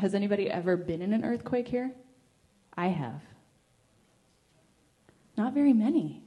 [0.00, 1.92] Has anybody ever been in an earthquake here?
[2.74, 3.20] I have.
[5.36, 6.22] Not very many.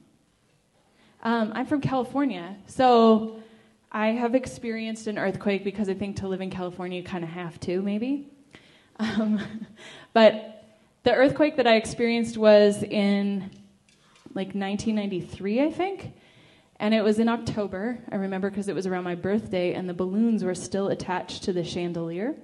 [1.24, 3.42] Um, I'm from California, so
[3.90, 7.30] I have experienced an earthquake because I think to live in California, you kind of
[7.30, 8.28] have to, maybe.
[9.00, 9.40] Um,
[10.12, 10.64] but
[11.02, 13.50] the earthquake that I experienced was in
[14.34, 16.12] like 1993, I think.
[16.78, 19.94] And it was in October, I remember because it was around my birthday, and the
[19.94, 22.36] balloons were still attached to the chandelier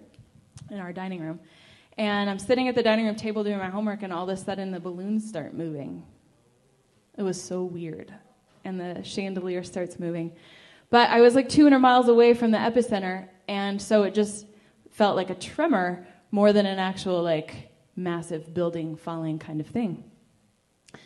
[0.70, 1.40] in our dining room.
[1.98, 4.36] And I'm sitting at the dining room table doing my homework, and all of a
[4.36, 6.04] sudden the balloons start moving.
[7.18, 8.12] It was so weird.
[8.64, 10.32] And the chandelier starts moving.
[10.90, 14.46] But I was like 200 miles away from the epicenter, and so it just
[14.90, 20.04] felt like a tremor more than an actual, like, massive building falling kind of thing.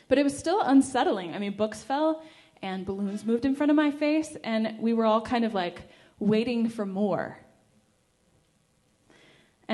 [0.09, 1.35] But it was still unsettling.
[1.35, 2.23] I mean, books fell,
[2.63, 5.83] and balloons moved in front of my face, and we were all kind of like
[6.19, 7.39] waiting for more.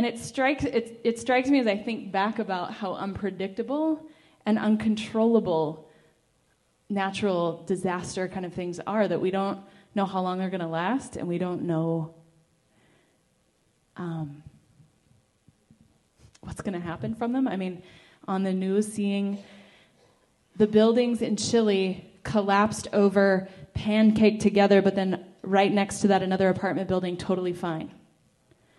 [0.00, 4.06] And it strikes, it, it strikes me as I think back about how unpredictable
[4.46, 5.90] and uncontrollable
[6.88, 9.60] natural disaster kind of things are that we don't
[9.94, 12.14] know how long they're going to last and we don't know
[13.98, 14.42] um,
[16.40, 17.46] what's going to happen from them.
[17.46, 17.82] I mean,
[18.26, 19.36] on the news, seeing
[20.56, 26.48] the buildings in Chile collapsed over, pancaked together, but then right next to that, another
[26.48, 27.90] apartment building totally fine.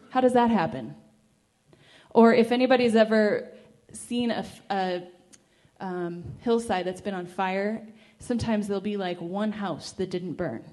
[0.10, 0.96] How does that happen?
[2.14, 3.50] Or if anybody's ever
[3.94, 5.04] seen a, a
[5.80, 7.88] um, hillside that's been on fire,
[8.20, 10.64] sometimes there'll be like one house that didn't burn.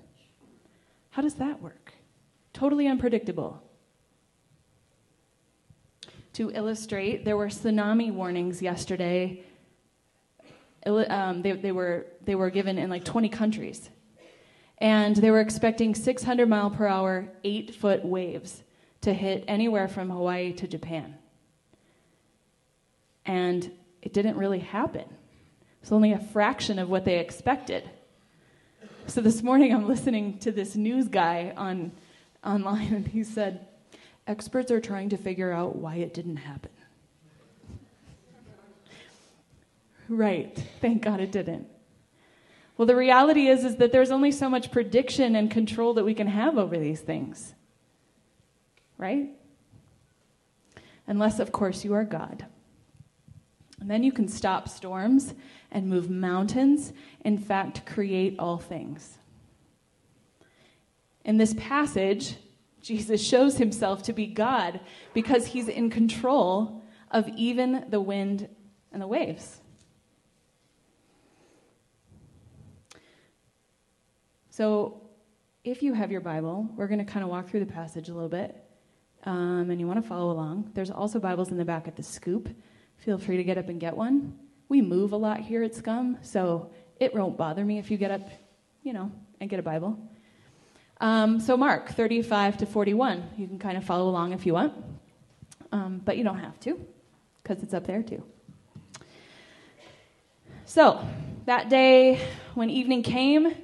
[1.10, 1.94] How does that work?
[2.52, 3.62] Totally unpredictable.
[6.34, 9.44] To illustrate, there were tsunami warnings yesterday
[10.86, 13.90] um, they, they, were, they were given in like 20 countries.
[14.78, 18.62] And they were expecting 600 mile per hour, eight foot waves
[19.00, 21.17] to hit anywhere from Hawaii to Japan.
[23.28, 23.70] And
[24.02, 25.04] it didn't really happen.
[25.82, 27.88] It's only a fraction of what they expected.
[29.06, 31.92] So this morning I'm listening to this news guy on
[32.44, 33.66] online and he said,
[34.26, 36.70] experts are trying to figure out why it didn't happen.
[40.08, 40.62] Right.
[40.80, 41.68] Thank God it didn't.
[42.78, 46.14] Well, the reality is, is that there's only so much prediction and control that we
[46.14, 47.52] can have over these things.
[48.96, 49.28] Right?
[51.06, 52.46] Unless, of course, you are God.
[53.80, 55.34] And then you can stop storms
[55.70, 56.92] and move mountains,
[57.24, 59.18] in fact, create all things.
[61.24, 62.36] In this passage,
[62.80, 64.80] Jesus shows himself to be God
[65.14, 68.48] because he's in control of even the wind
[68.92, 69.60] and the waves.
[74.50, 75.02] So,
[75.64, 78.14] if you have your Bible, we're going to kind of walk through the passage a
[78.14, 78.56] little bit,
[79.24, 80.70] um, and you want to follow along.
[80.74, 82.48] There's also Bibles in the back at the scoop.
[82.98, 84.38] Feel free to get up and get one.
[84.68, 86.70] We move a lot here at Scum, so
[87.00, 88.28] it won't bother me if you get up,
[88.82, 89.10] you know,
[89.40, 89.98] and get a Bible.
[91.00, 93.22] Um, so, Mark 35 to 41.
[93.36, 94.74] You can kind of follow along if you want,
[95.70, 96.78] um, but you don't have to,
[97.42, 98.22] because it's up there too.
[100.64, 101.02] So,
[101.46, 102.20] that day
[102.54, 103.54] when evening came,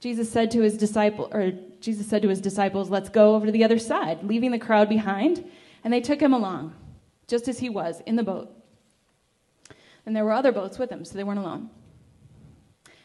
[0.00, 3.52] Jesus said to his disciple or Jesus said to his disciples, "Let's go over to
[3.52, 5.48] the other side," leaving the crowd behind,
[5.84, 6.74] and they took him along,
[7.28, 8.59] just as he was in the boat.
[10.06, 11.70] And there were other boats with him, so they weren't alone.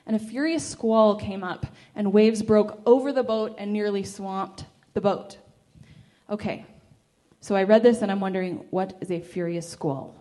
[0.05, 4.65] And a furious squall came up, and waves broke over the boat and nearly swamped
[4.93, 5.37] the boat.
[6.29, 6.65] Okay,
[7.39, 10.15] so I read this and I'm wondering, what is a furious squall?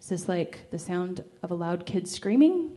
[0.00, 2.72] Is this like the sound of a loud kid screaming?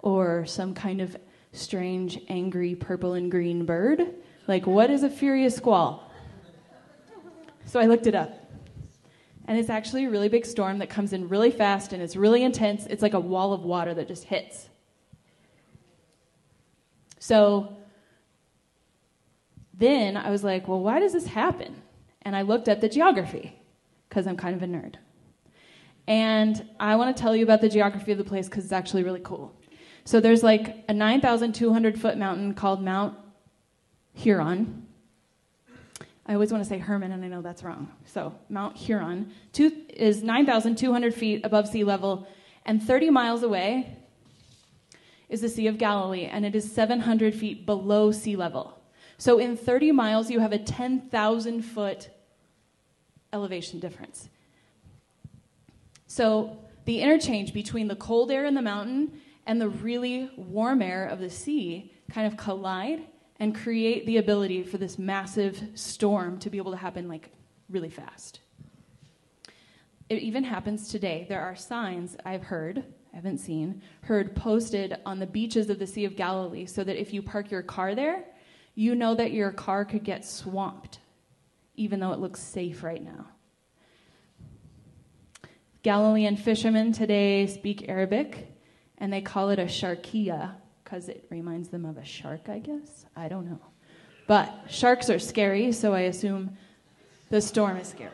[0.00, 1.16] Or some kind of
[1.52, 4.14] strange, angry purple and green bird.
[4.46, 6.12] Like, what is a furious squall?
[7.64, 8.45] So I looked it up.
[9.46, 12.42] And it's actually a really big storm that comes in really fast and it's really
[12.42, 12.86] intense.
[12.86, 14.68] It's like a wall of water that just hits.
[17.18, 17.76] So
[19.74, 21.82] then I was like, well, why does this happen?
[22.22, 23.56] And I looked at the geography
[24.08, 24.94] because I'm kind of a nerd.
[26.08, 29.02] And I want to tell you about the geography of the place because it's actually
[29.02, 29.52] really cool.
[30.04, 33.16] So there's like a 9,200 foot mountain called Mount
[34.24, 34.85] Hermon.
[36.28, 37.92] I always want to say Herman, and I know that's wrong.
[38.04, 42.26] So Mount Hermon two, is 9,200 feet above sea level,
[42.64, 43.96] and 30 miles away
[45.28, 48.80] is the Sea of Galilee, and it is 700 feet below sea level.
[49.18, 52.10] So in 30 miles, you have a 10,000 foot
[53.32, 54.28] elevation difference.
[56.06, 61.06] So the interchange between the cold air in the mountain and the really warm air
[61.06, 63.02] of the sea kind of collide
[63.38, 67.30] and create the ability for this massive storm to be able to happen like
[67.68, 68.40] really fast.
[70.08, 71.26] it even happens today.
[71.28, 75.86] There are signs I've heard, I haven't seen, heard posted on the beaches of the
[75.86, 78.24] Sea of Galilee so that if you park your car there,
[78.76, 81.00] you know that your car could get swamped,
[81.74, 83.26] even though it looks safe right now.
[85.82, 88.52] Galilean fishermen today speak Arabic,
[88.98, 90.54] and they call it a sharkia
[90.86, 93.06] because it reminds them of a shark, I guess.
[93.16, 93.58] I don't know.
[94.28, 96.56] But sharks are scary, so I assume
[97.28, 98.12] the storm is scary.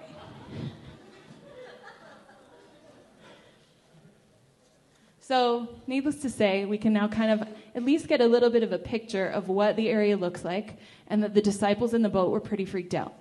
[5.21, 8.63] So, needless to say, we can now kind of at least get a little bit
[8.63, 10.79] of a picture of what the area looks like,
[11.09, 13.15] and that the disciples in the boat were pretty freaked out.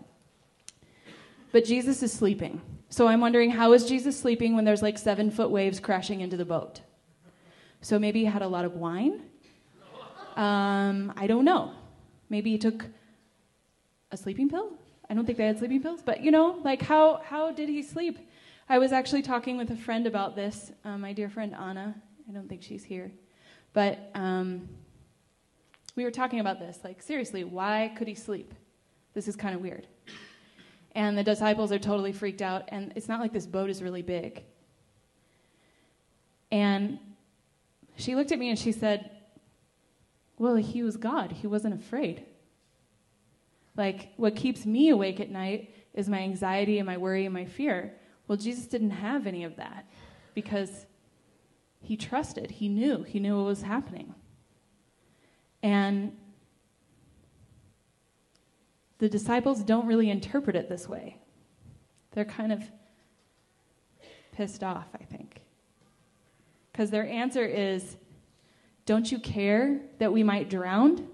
[1.51, 2.62] But Jesus is sleeping.
[2.89, 6.38] So, I'm wondering how is Jesus sleeping when there's like seven foot waves crashing into
[6.38, 6.80] the boat?
[7.81, 9.24] So, maybe he had a lot of wine?
[10.38, 11.72] Um, I don't know.
[12.30, 12.86] Maybe he took
[14.12, 14.72] a sleeping pill?
[15.10, 17.81] I don't think they had sleeping pills, but you know, like how, how did he
[17.81, 18.18] sleep?
[18.69, 21.95] I was actually talking with a friend about this, um, my dear friend Anna.
[22.30, 23.12] I don't think she's here.
[23.74, 24.69] But um,
[25.95, 26.80] we were talking about this.
[26.83, 28.54] Like, seriously, why could he sleep?
[29.13, 29.88] This is kind of weird.
[30.94, 34.01] And the disciples are totally freaked out, and it's not like this boat is really
[34.01, 34.44] big.
[36.51, 37.00] And
[37.95, 39.10] she looked at me and she said,
[40.41, 41.33] Well, he was God.
[41.33, 42.25] He wasn't afraid.
[43.77, 47.45] Like, what keeps me awake at night is my anxiety and my worry and my
[47.45, 47.93] fear.
[48.27, 49.85] Well, Jesus didn't have any of that
[50.33, 50.88] because
[51.79, 54.15] he trusted, he knew, he knew what was happening.
[55.61, 56.17] And
[58.97, 61.17] the disciples don't really interpret it this way.
[62.13, 62.63] They're kind of
[64.31, 65.44] pissed off, I think.
[66.71, 67.97] Because their answer is
[68.91, 71.07] Don't you care that we might drown?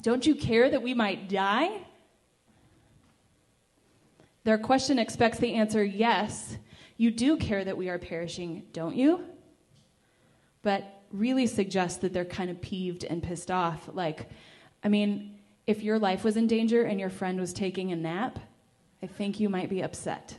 [0.00, 1.76] Don't you care that we might die?
[4.44, 6.56] Their question expects the answer yes.
[6.98, 9.24] You do care that we are perishing, don't you?
[10.62, 13.90] But really suggests that they're kind of peeved and pissed off.
[13.92, 14.30] Like,
[14.84, 18.38] I mean, if your life was in danger and your friend was taking a nap,
[19.02, 20.38] I think you might be upset.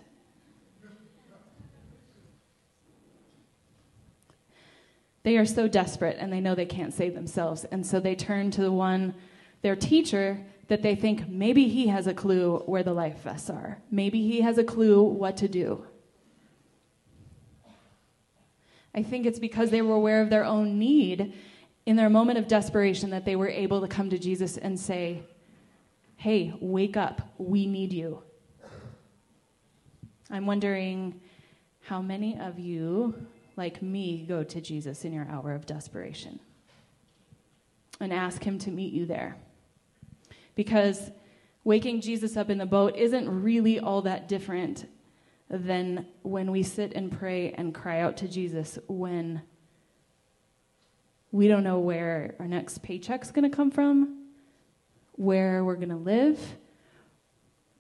[5.30, 7.64] They are so desperate and they know they can't save themselves.
[7.66, 9.14] And so they turn to the one,
[9.62, 13.78] their teacher, that they think maybe he has a clue where the life vests are.
[13.92, 15.86] Maybe he has a clue what to do.
[18.96, 21.36] I think it's because they were aware of their own need
[21.86, 25.22] in their moment of desperation that they were able to come to Jesus and say,
[26.16, 27.22] Hey, wake up.
[27.38, 28.24] We need you.
[30.32, 31.22] I'm wondering
[31.82, 33.28] how many of you,
[33.60, 36.40] like me, go to Jesus in your hour of desperation
[38.00, 39.36] and ask him to meet you there
[40.56, 41.12] because
[41.64, 44.90] waking Jesus up in the boat isn't really all that different
[45.50, 49.42] than when we sit and pray and cry out to Jesus when
[51.32, 54.26] we don't know where our next paycheck's going to come from,
[55.14, 56.40] where we're going to live.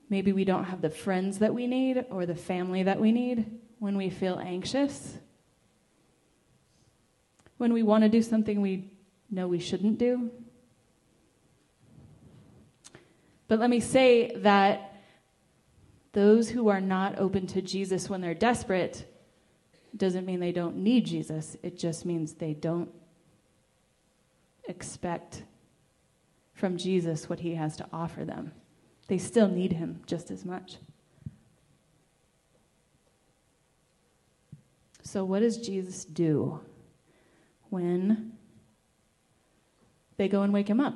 [0.09, 3.59] Maybe we don't have the friends that we need or the family that we need
[3.79, 5.17] when we feel anxious.
[7.59, 8.89] When we want to do something we
[9.29, 10.31] know we shouldn't do.
[13.49, 14.95] But let me say that
[16.13, 19.05] those who are not open to Jesus when they're desperate
[19.97, 21.57] doesn't mean they don't need Jesus.
[21.61, 22.89] It just means they don't
[24.69, 25.43] expect
[26.53, 28.53] from Jesus what he has to offer them.
[29.07, 30.77] They still need him just as much.
[35.01, 36.61] So, what does Jesus do
[37.69, 38.33] when
[40.17, 40.95] they go and wake him up?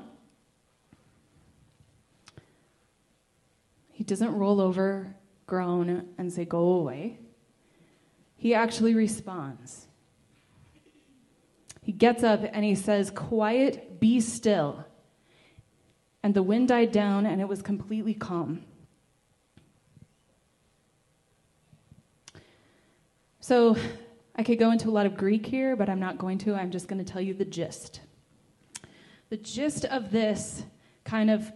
[3.92, 5.16] He doesn't roll over,
[5.46, 7.20] groan, and say, Go away.
[8.36, 9.88] He actually responds.
[11.82, 14.86] He gets up and he says, Quiet, be still.
[16.24, 18.64] And the wind died down and it was completely calm.
[23.40, 23.78] So
[24.36, 26.56] I could go into a lot of Greek here, but I'm not going to.
[26.56, 28.02] I'm just going to tell you the gist.
[29.30, 30.64] The gist of this
[31.04, 31.52] kind of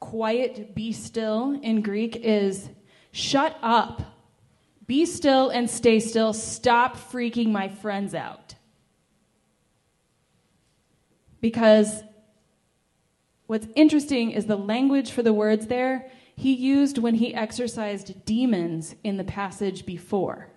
[0.00, 2.68] quiet, be still in Greek is
[3.12, 4.02] shut up,
[4.86, 8.54] be still and stay still, stop freaking my friends out.
[11.40, 12.02] Because
[13.46, 18.94] what's interesting is the language for the words there he used when he exorcised demons
[19.04, 20.48] in the passage before.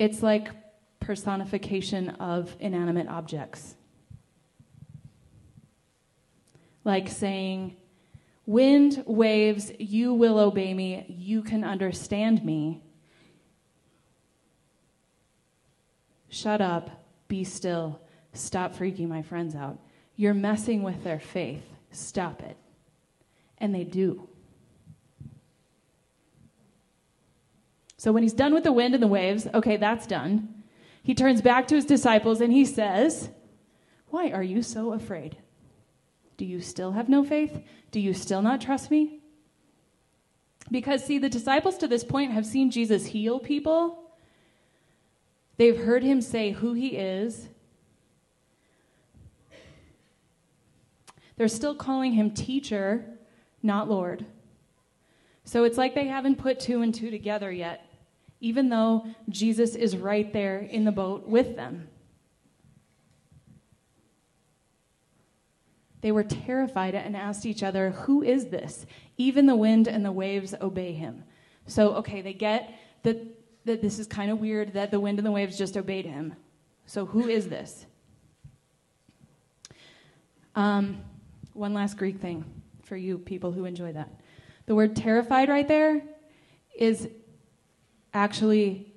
[0.00, 0.50] It's like
[0.98, 3.76] personification of inanimate objects
[6.84, 7.76] like saying,
[8.46, 11.04] Wind, waves, you will obey me.
[11.08, 12.82] You can understand me.
[16.30, 17.04] Shut up.
[17.28, 18.00] Be still.
[18.32, 19.78] Stop freaking my friends out.
[20.16, 21.62] You're messing with their faith.
[21.92, 22.56] Stop it.
[23.58, 24.29] And they do.
[28.00, 30.62] So when he's done with the wind and the waves, okay, that's done.
[31.02, 33.28] He turns back to his disciples and he says,
[34.08, 35.36] Why are you so afraid?
[36.38, 37.62] Do you still have no faith?
[37.90, 39.20] Do you still not trust me?
[40.70, 44.02] Because, see, the disciples to this point have seen Jesus heal people.
[45.58, 47.48] They've heard him say who he is.
[51.36, 53.04] They're still calling him teacher,
[53.62, 54.24] not Lord.
[55.44, 57.88] So it's like they haven't put two and two together yet
[58.40, 61.88] even though Jesus is right there in the boat with them.
[66.00, 68.86] They were terrified and asked each other, Who is this?
[69.18, 71.24] Even the wind and the waves obey him.
[71.66, 73.18] So, okay, they get that,
[73.66, 76.34] that this is kind of weird that the wind and the waves just obeyed him.
[76.86, 77.84] So, who is this?
[80.54, 81.02] Um,
[81.52, 82.44] one last Greek thing
[82.82, 84.08] for you people who enjoy that.
[84.66, 86.02] The word terrified right there
[86.76, 87.08] is
[88.12, 88.92] actually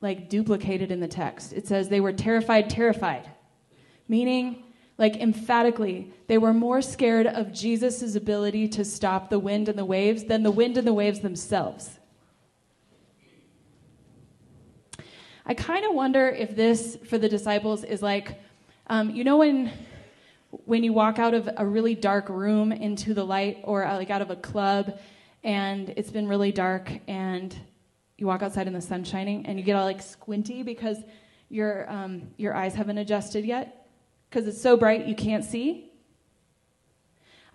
[0.00, 1.52] like duplicated in the text.
[1.52, 3.28] It says they were terrified, terrified,
[4.06, 4.64] meaning
[4.98, 9.84] like emphatically, they were more scared of Jesus' ability to stop the wind and the
[9.84, 11.98] waves than the wind and the waves themselves.
[15.46, 18.38] I kind of wonder if this for the disciples is like,
[18.88, 19.72] um, you know, when
[20.50, 24.10] when you walk out of a really dark room into the light, or uh, like
[24.10, 24.98] out of a club,
[25.44, 27.56] and it's been really dark, and
[28.18, 30.98] you walk outside and the sun's shining and you get all like squinty because
[31.48, 33.86] your um, your eyes haven't adjusted yet
[34.28, 35.90] because it's so bright you can't see.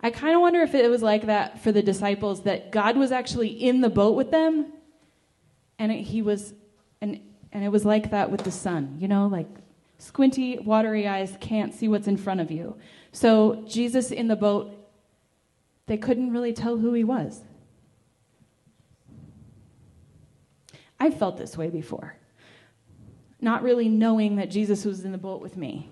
[0.00, 3.12] I kind of wonder if it was like that for the disciples that God was
[3.12, 4.72] actually in the boat with them,
[5.78, 6.52] and it, he was,
[7.00, 7.20] and
[7.52, 8.96] and it was like that with the sun.
[8.98, 9.48] You know, like
[9.98, 12.76] squinty, watery eyes can't see what's in front of you.
[13.12, 14.74] So Jesus in the boat,
[15.86, 17.42] they couldn't really tell who he was.
[21.04, 22.16] I've felt this way before.
[23.38, 25.90] Not really knowing that Jesus was in the boat with me.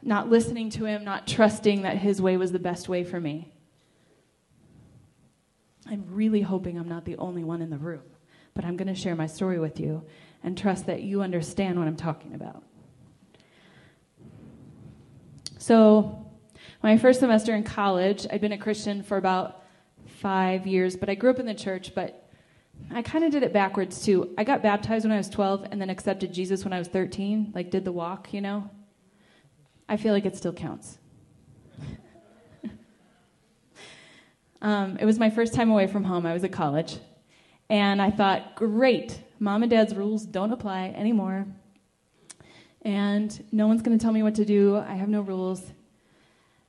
[0.00, 3.52] Not listening to him, not trusting that his way was the best way for me.
[5.86, 8.00] I'm really hoping I'm not the only one in the room,
[8.54, 10.02] but I'm going to share my story with you
[10.42, 12.62] and trust that you understand what I'm talking about.
[15.58, 16.26] So,
[16.82, 19.62] my first semester in college, I'd been a Christian for about
[20.06, 22.23] five years, but I grew up in the church, but
[22.92, 24.32] I kind of did it backwards too.
[24.38, 27.52] I got baptized when I was 12 and then accepted Jesus when I was 13,
[27.54, 28.70] like did the walk, you know?
[29.88, 30.98] I feel like it still counts.
[34.62, 36.24] um, it was my first time away from home.
[36.24, 36.98] I was at college.
[37.68, 41.46] And I thought, great, mom and dad's rules don't apply anymore.
[42.82, 44.76] And no one's going to tell me what to do.
[44.76, 45.72] I have no rules.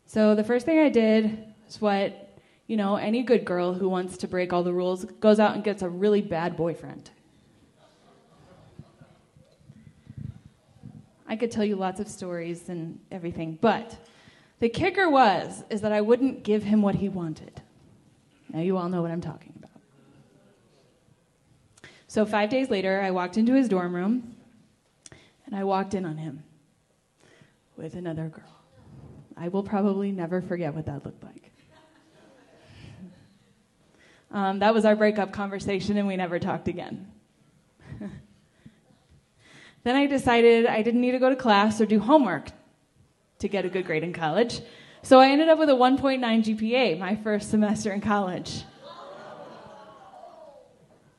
[0.08, 2.25] So the first thing I did was what
[2.67, 5.63] you know, any good girl who wants to break all the rules goes out and
[5.63, 7.12] gets a really bad boyfriend.
[11.27, 13.98] I could tell you lots of stories and everything, but
[14.60, 17.62] the kicker was is that I wouldn't give him what he wanted.
[18.51, 19.72] Now you all know what I'm talking about.
[22.07, 24.36] So 5 days later, I walked into his dorm room
[25.45, 26.43] and I walked in on him
[27.75, 28.62] with another girl.
[29.36, 31.45] I will probably never forget what that looked like.
[34.36, 37.08] Um, that was our breakup conversation, and we never talked again.
[39.86, 42.50] then I decided I didn't need to go to class or do homework
[43.39, 44.60] to get a good grade in college.
[45.04, 48.65] So I ended up with a 1.9 GPA my first semester in college.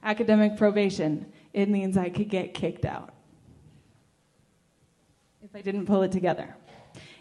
[0.03, 1.33] Academic probation.
[1.55, 3.15] It means I could get kicked out
[5.43, 6.55] if I didn't pull it together.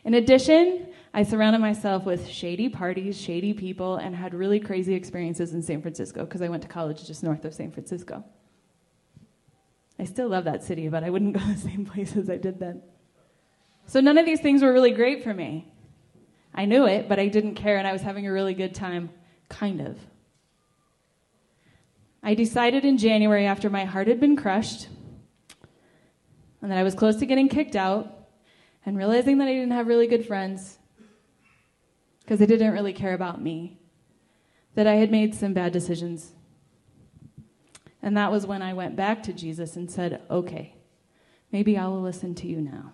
[0.04, 0.88] In addition,
[1.18, 5.82] I surrounded myself with shady parties, shady people, and had really crazy experiences in San
[5.82, 8.26] Francisco because I went to college just north of San Francisco.
[9.98, 12.82] I still love that city, but I wouldn't go the same places I did then.
[13.86, 15.72] So none of these things were really great for me.
[16.54, 19.10] I knew it, but I didn't care, and I was having a really good time,
[19.48, 19.98] kind of.
[22.24, 24.90] I decided in January, after my heart had been crushed,
[26.62, 28.28] and that I was close to getting kicked out,
[28.86, 30.78] and realizing that I didn't have really good friends,
[32.25, 33.77] because they didn't really care about me,
[34.74, 36.32] that I had made some bad decisions.
[38.01, 40.75] And that was when I went back to Jesus and said, okay,
[41.51, 42.94] maybe I will listen to you now.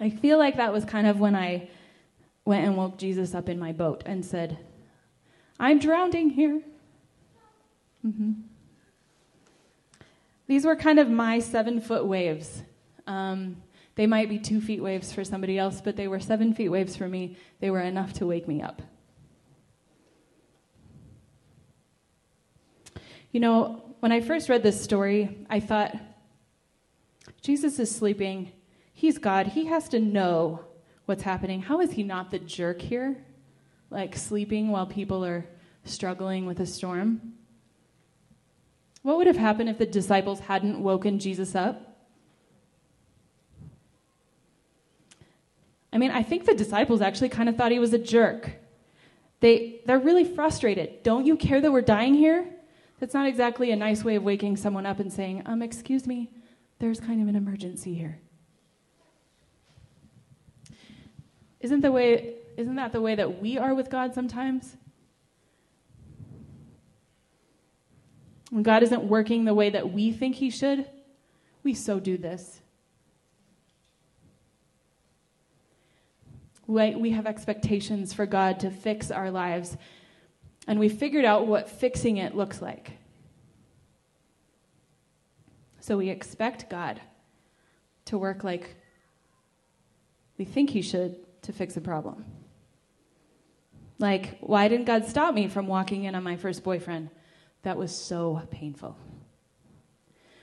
[0.00, 1.70] I feel like that was kind of when I
[2.44, 4.58] went and woke Jesus up in my boat and said,
[5.60, 6.60] I'm drowning here.
[8.04, 8.32] Mm-hmm.
[10.48, 12.62] These were kind of my seven foot waves.
[13.06, 13.62] Um,
[13.96, 16.96] they might be two feet waves for somebody else, but they were seven feet waves
[16.96, 17.36] for me.
[17.60, 18.80] They were enough to wake me up.
[23.32, 25.96] You know, when I first read this story, I thought,
[27.42, 28.52] Jesus is sleeping.
[28.92, 29.48] He's God.
[29.48, 30.60] He has to know
[31.06, 31.62] what's happening.
[31.62, 33.24] How is he not the jerk here?
[33.90, 35.46] Like sleeping while people are
[35.84, 37.34] struggling with a storm?
[39.02, 41.95] What would have happened if the disciples hadn't woken Jesus up?
[45.96, 48.50] I mean, I think the disciples actually kind of thought he was a jerk.
[49.40, 51.02] They, they're really frustrated.
[51.02, 52.46] Don't you care that we're dying here?
[53.00, 56.28] That's not exactly a nice way of waking someone up and saying, um, excuse me,
[56.80, 58.20] there's kind of an emergency here.
[61.60, 64.76] Isn't, the way, isn't that the way that we are with God sometimes?
[68.50, 70.90] When God isn't working the way that we think He should,
[71.62, 72.60] we so do this.
[76.66, 79.76] We, have expectations for God to fix our lives,
[80.66, 82.92] and we figured out what fixing it looks like.
[85.80, 87.00] So we expect God
[88.06, 88.74] to work like
[90.38, 92.24] we think He should to fix a problem.
[93.98, 97.10] Like, why didn't God stop me from walking in on my first boyfriend?
[97.62, 98.96] That was so painful.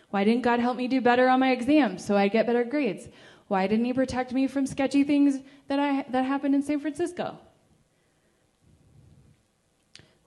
[0.10, 3.08] Why didn't God help me do better on my exams so I'd get better grades?
[3.54, 7.38] Why didn't He protect me from sketchy things that, I, that happened in San Francisco?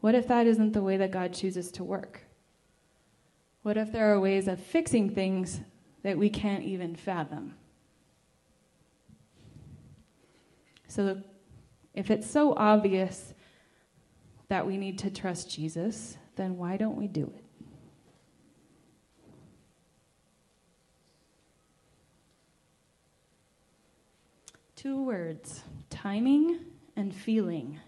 [0.00, 2.20] What if that isn't the way that God chooses to work?
[3.64, 5.58] What if there are ways of fixing things
[6.04, 7.56] that we can't even fathom?
[10.86, 11.20] So,
[11.94, 13.34] if it's so obvious
[14.46, 17.45] that we need to trust Jesus, then why don't we do it?
[24.86, 26.60] Two words timing
[26.94, 27.80] and feeling.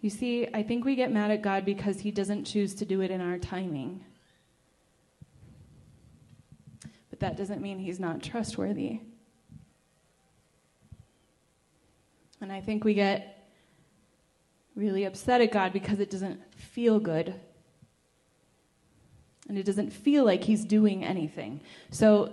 [0.00, 3.00] You see, I think we get mad at God because He doesn't choose to do
[3.00, 4.04] it in our timing.
[7.10, 9.00] But that doesn't mean He's not trustworthy.
[12.40, 13.50] And I think we get
[14.76, 17.34] really upset at God because it doesn't feel good.
[19.48, 21.60] And it doesn't feel like He's doing anything.
[21.90, 22.32] So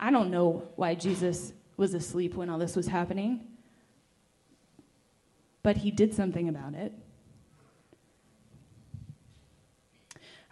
[0.00, 3.46] I don't know why Jesus was asleep when all this was happening
[5.66, 6.92] but he did something about it.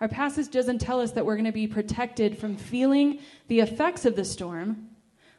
[0.00, 4.06] Our passage doesn't tell us that we're going to be protected from feeling the effects
[4.06, 4.88] of the storm,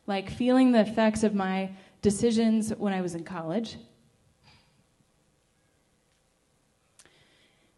[0.07, 1.71] like feeling the effects of my
[2.01, 3.75] decisions when I was in college.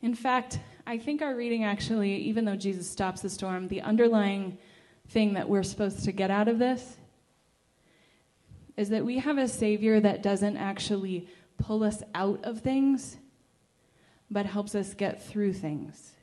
[0.03, 4.59] In fact, I think our reading actually, even though Jesus stops the storm, the underlying
[5.09, 6.97] thing that we're supposed to get out of this
[8.77, 13.17] is that we have a Savior that doesn't actually pull us out of things,
[14.29, 16.13] but helps us get through things.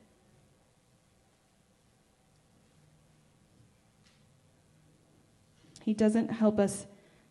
[5.82, 6.86] He doesn't help us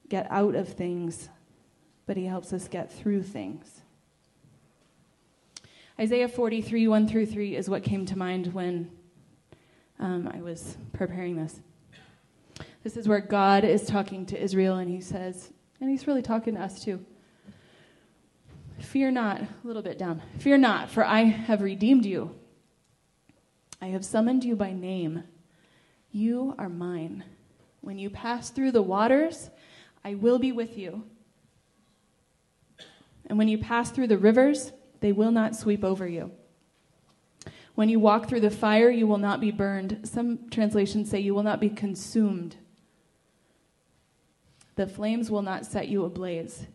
[0.09, 1.29] get out of things,
[2.05, 3.81] but He helps us get through things.
[5.99, 8.91] Isaiah 43, 1 through 3 is what came to mind when
[9.99, 11.61] um, I was preparing this.
[12.83, 16.55] This is where God is talking to Israel, and He says, and He's really talking
[16.55, 17.03] to us too.
[18.79, 20.21] Fear not, a little bit down.
[20.39, 22.35] Fear not, for I have redeemed you.
[23.81, 25.23] I have summoned you by name.
[26.11, 27.23] You are mine.
[27.79, 29.49] When you pass through the waters,
[30.03, 31.03] I will be with you.
[33.27, 36.31] And when you pass through the rivers, they will not sweep over you.
[37.75, 40.01] When you walk through the fire, you will not be burned.
[40.03, 42.57] Some translations say you will not be consumed.
[44.75, 46.67] The flames will not set you ablaze.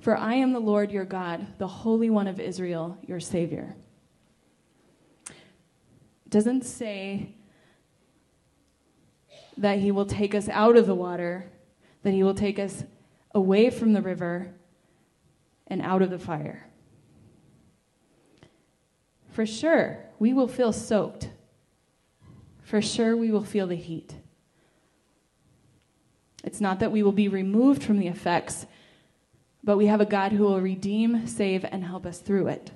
[0.00, 3.74] For I am the Lord your God, the Holy One of Israel, your Savior.
[6.28, 7.34] Doesn't say
[9.56, 11.50] that he will take us out of the water,
[12.02, 12.84] that he will take us
[13.34, 14.52] away from the river
[15.66, 16.66] and out of the fire.
[19.30, 21.30] For sure, we will feel soaked.
[22.62, 24.14] For sure, we will feel the heat.
[26.44, 28.66] It's not that we will be removed from the effects
[29.64, 32.70] but we have a God who will redeem, save, and help us through it.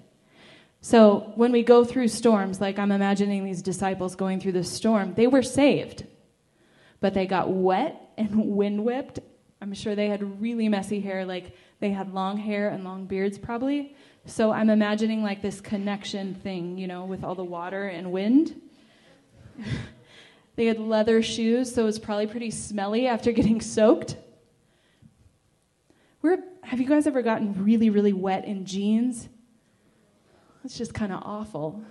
[0.81, 5.15] So when we go through storms, like I'm imagining these disciples going through this storm,
[5.15, 6.07] they were saved,
[7.01, 9.21] but they got wet and wind whipped.
[9.61, 13.39] I'm sure they had really messy hair, like They had long hair and long beards,
[13.39, 13.95] probably.
[14.25, 18.61] So I'm imagining like this connection thing, you know, with all the water and wind.
[20.59, 24.17] they had leather shoes, so it was probably pretty smelly after getting soaked.
[26.69, 29.31] Have you guys ever gotten really, really wet in jeans?
[30.63, 31.83] It's just kind of awful.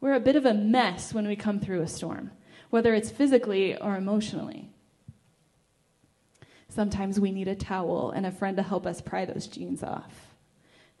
[0.00, 2.30] We're a bit of a mess when we come through a storm,
[2.70, 4.70] whether it's physically or emotionally.
[6.70, 10.34] Sometimes we need a towel and a friend to help us pry those jeans off,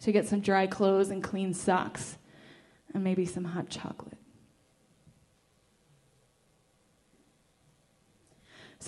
[0.02, 2.18] to get some dry clothes and clean socks,
[2.92, 4.18] and maybe some hot chocolate.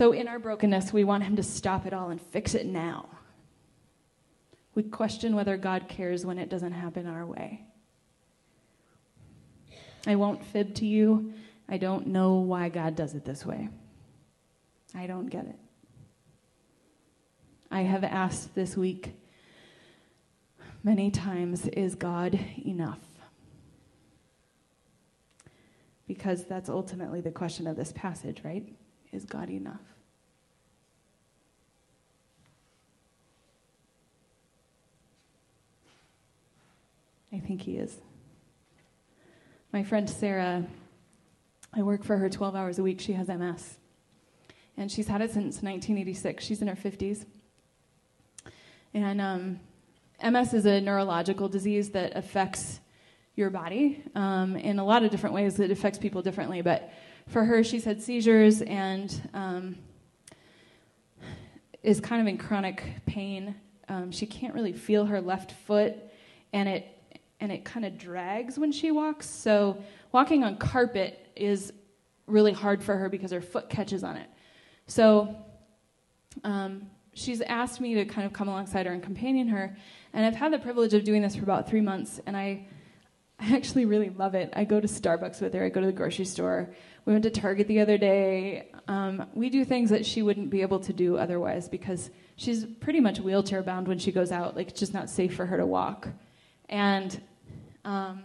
[0.00, 3.06] So, in our brokenness, we want Him to stop it all and fix it now.
[4.74, 7.66] We question whether God cares when it doesn't happen our way.
[10.06, 11.34] I won't fib to you.
[11.68, 13.68] I don't know why God does it this way.
[14.94, 15.58] I don't get it.
[17.70, 19.12] I have asked this week
[20.82, 23.04] many times is God enough?
[26.08, 28.66] Because that's ultimately the question of this passage, right?
[29.12, 29.80] Is God enough?
[37.32, 37.96] I think He is.
[39.72, 40.64] My friend Sarah,
[41.72, 43.00] I work for her 12 hours a week.
[43.00, 43.78] She has MS.
[44.76, 46.42] And she's had it since 1986.
[46.42, 47.24] She's in her 50s.
[48.94, 49.60] And um,
[50.22, 52.80] MS is a neurological disease that affects
[53.36, 55.60] your body um, in a lot of different ways.
[55.60, 56.62] It affects people differently.
[56.62, 56.92] But
[57.30, 59.76] for her, she's had seizures and um,
[61.82, 63.54] is kind of in chronic pain.
[63.88, 65.96] Um, she can't really feel her left foot,
[66.52, 66.86] and it
[67.40, 69.28] and it kind of drags when she walks.
[69.28, 71.72] So walking on carpet is
[72.26, 74.28] really hard for her because her foot catches on it.
[74.86, 75.34] So
[76.44, 79.74] um, she's asked me to kind of come alongside her and companion her,
[80.12, 82.66] and I've had the privilege of doing this for about three months, and I,
[83.40, 84.52] I actually really love it.
[84.54, 85.64] I go to Starbucks with her.
[85.64, 86.68] I go to the grocery store.
[87.06, 88.70] We went to Target the other day.
[88.86, 93.00] Um, we do things that she wouldn't be able to do otherwise because she's pretty
[93.00, 94.56] much wheelchair bound when she goes out.
[94.56, 96.08] Like it's just not safe for her to walk,
[96.68, 97.18] and
[97.84, 98.24] um,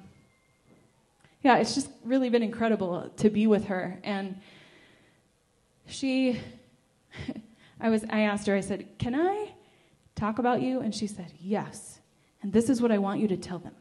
[1.44, 3.98] yeah, it's just really been incredible to be with her.
[4.04, 4.42] And
[5.88, 6.42] she,
[7.80, 9.54] I was, I asked her, I said, "Can I
[10.16, 12.00] talk about you?" And she said, "Yes."
[12.42, 13.74] And this is what I want you to tell them.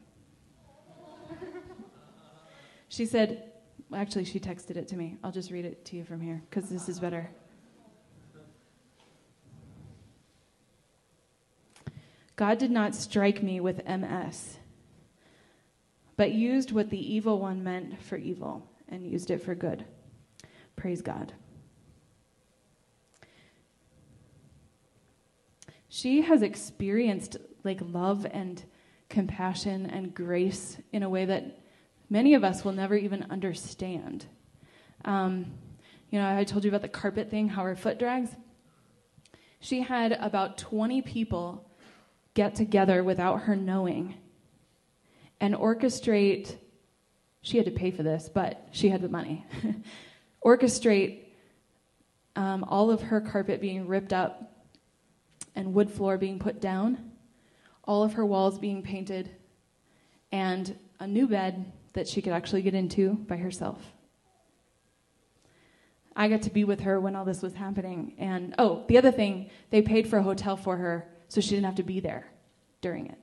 [2.94, 3.50] She said,
[3.92, 5.16] actually, she texted it to me.
[5.24, 7.28] I'll just read it to you from here because this is better.
[12.36, 14.58] God did not strike me with MS
[16.16, 19.84] but used what the evil one meant for evil and used it for good.
[20.76, 21.32] Praise God.
[25.88, 28.62] She has experienced like love and
[29.08, 31.58] compassion and grace in a way that
[32.08, 34.26] many of us will never even understand.
[35.04, 35.46] Um,
[36.10, 38.30] you know, I told you about the carpet thing, how her foot drags.
[39.60, 41.68] She had about 20 people
[42.34, 44.14] get together without her knowing
[45.40, 46.56] and orchestrate.
[47.42, 49.44] She had to pay for this, but she had the money.
[50.44, 51.24] orchestrate
[52.36, 54.52] um, all of her carpet being ripped up
[55.54, 57.12] and wood floor being put down,
[57.84, 59.30] all of her walls being painted,
[60.32, 63.80] and a new bed that she could actually get into by herself.
[66.16, 68.14] I got to be with her when all this was happening.
[68.18, 71.64] And oh, the other thing, they paid for a hotel for her so she didn't
[71.64, 72.26] have to be there
[72.80, 73.18] during it.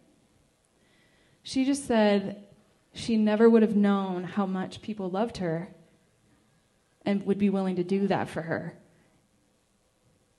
[1.43, 2.43] She just said
[2.93, 5.73] she never would have known how much people loved her
[7.05, 8.77] and would be willing to do that for her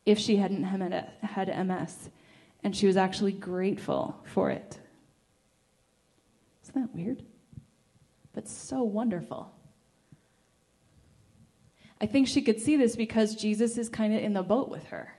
[0.04, 2.10] if she hadn't had MS.
[2.62, 4.78] And she was actually grateful for it.
[6.62, 7.24] Isn't that weird?
[8.32, 9.52] But so wonderful.
[12.00, 14.86] I think she could see this because Jesus is kind of in the boat with
[14.86, 15.14] her.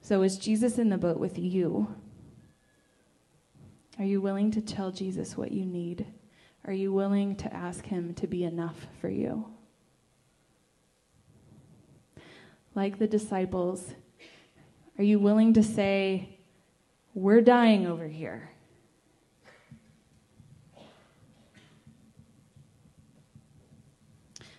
[0.00, 1.94] So, is Jesus in the boat with you?
[3.98, 6.06] Are you willing to tell Jesus what you need?
[6.64, 9.46] Are you willing to ask Him to be enough for you?
[12.74, 13.94] Like the disciples,
[14.96, 16.38] are you willing to say,
[17.14, 18.50] We're dying over here?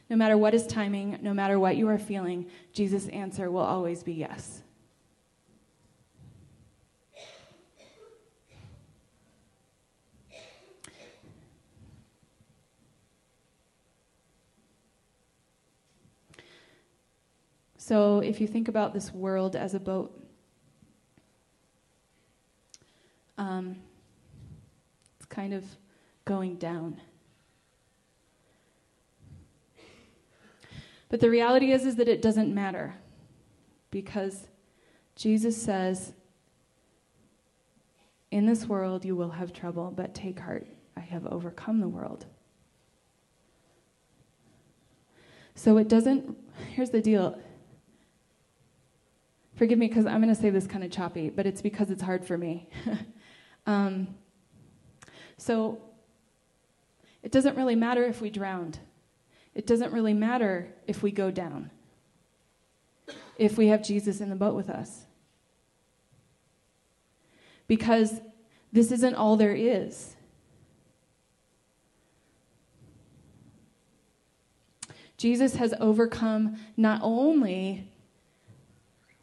[0.10, 4.02] No matter what is timing, no matter what you are feeling, Jesus' answer will always
[4.02, 4.63] be yes.
[17.78, 20.15] So if you think about this world as a boat,
[23.39, 23.78] um,
[25.17, 25.65] it's kind of
[26.24, 27.02] going down.
[31.10, 32.95] But the reality is, is that it doesn't matter
[33.91, 34.48] because
[35.15, 36.13] Jesus says,
[38.32, 42.26] In this world you will have trouble, but take heart, I have overcome the world.
[45.56, 46.38] So it doesn't,
[46.74, 47.38] here's the deal.
[49.56, 52.02] Forgive me because I'm going to say this kind of choppy, but it's because it's
[52.02, 52.69] hard for me.
[53.65, 54.08] um,
[55.38, 55.82] so
[57.24, 58.80] it doesn't really matter if we drowned.
[59.56, 61.72] It doesn't really matter if we go down,
[63.38, 65.06] if we have Jesus in the boat with us.
[67.68, 68.22] Because
[68.72, 70.16] this isn't all there is.
[75.18, 77.92] Jesus has overcome not only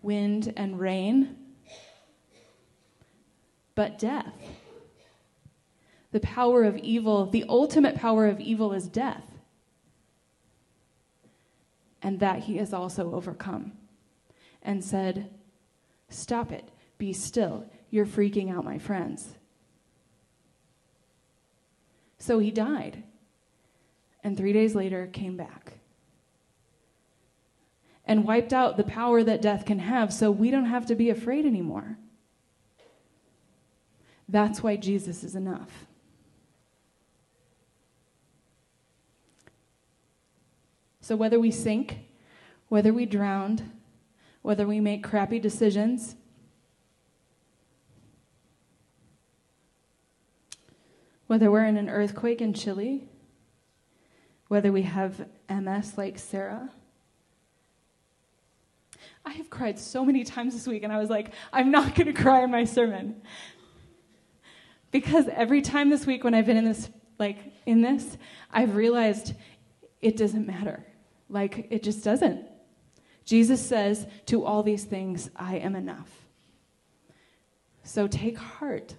[0.03, 1.37] wind and rain,
[3.75, 4.35] but death.
[6.13, 9.25] The power of evil, the ultimate power of evil is death
[12.07, 13.73] and that he has also overcome,
[14.63, 15.29] and said,
[16.09, 19.35] Stop it, be still, you're freaking out my friends.
[22.17, 23.03] So he died,
[24.23, 25.79] and three days later came back
[28.05, 31.11] and wiped out the power that death can have so we don't have to be
[31.11, 31.99] afraid anymore.
[34.29, 35.87] That's why Jesus is enough.
[41.07, 41.99] So, whether we sink,
[42.69, 43.71] whether we drown,
[44.43, 46.17] whether we make crappy decisions,
[51.29, 53.05] whether we're in an earthquake in Chile,
[54.49, 56.71] whether we have MS like Sarah.
[59.25, 62.13] I have cried so many times this week, and I was like, I'm not going
[62.13, 63.23] to cry in my sermon.
[64.91, 66.91] Because every time this week when I've been in this,
[67.21, 68.19] like, in this,
[68.51, 69.35] I've realized
[70.01, 70.85] it doesn't matter.
[71.29, 72.47] Like, it just doesn't.
[73.25, 76.11] Jesus says, To all these things, I am enough.
[77.83, 78.95] So take heart.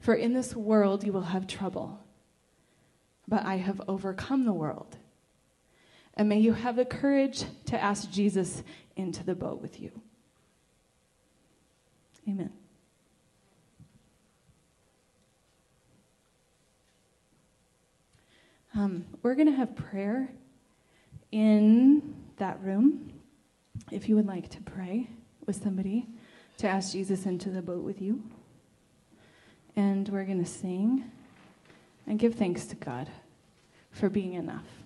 [0.00, 1.98] For in this world you will have trouble,
[3.26, 4.96] but I have overcome the world.
[6.14, 8.62] And may you have the courage to ask Jesus
[8.96, 9.90] into the boat with you.
[12.28, 12.52] Amen.
[18.76, 20.28] Um, we're going to have prayer
[21.34, 23.12] in that room,
[23.90, 25.10] if you would like to pray
[25.46, 26.06] with somebody,
[26.58, 28.22] to ask Jesus into the boat with you.
[29.74, 31.10] And we're going to sing
[32.06, 33.10] and give thanks to God
[33.90, 34.83] for being enough.